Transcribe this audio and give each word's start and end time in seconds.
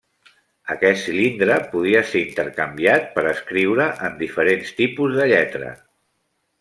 Aquest 0.75 1.01
cilindre 1.01 1.57
podia 1.73 2.01
ser 2.13 2.23
intercanviat 2.29 3.05
per 3.19 3.27
escriure 3.33 3.87
en 4.09 4.17
diferents 4.23 4.73
tipus 4.81 5.19
de 5.21 5.29
lletra. 5.35 5.71